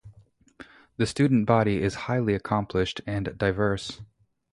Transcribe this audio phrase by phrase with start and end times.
[0.97, 4.01] The student body is highly accomplished and diverse.